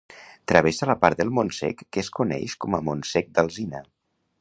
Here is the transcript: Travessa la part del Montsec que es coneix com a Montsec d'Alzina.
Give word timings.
Travessa 0.51 0.87
la 0.91 0.95
part 1.03 1.19
del 1.19 1.29
Montsec 1.39 1.85
que 1.91 2.03
es 2.05 2.11
coneix 2.19 2.59
com 2.67 2.79
a 2.79 2.83
Montsec 2.91 3.33
d'Alzina. 3.37 3.89